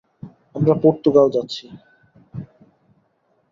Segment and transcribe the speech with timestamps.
[0.55, 1.65] আমরা পর্তুগাল যাচ্ছি!